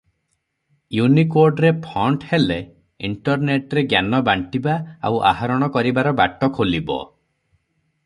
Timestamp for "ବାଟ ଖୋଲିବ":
6.23-7.03